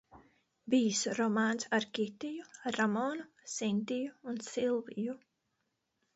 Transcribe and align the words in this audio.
Bijis 0.73 1.01
romāns 1.19 1.67
ar 1.79 1.85
Kitiju, 1.97 2.47
Ramonu, 2.79 3.27
Sintiju 3.59 4.11
un 4.33 4.43
Silviju. 4.49 5.19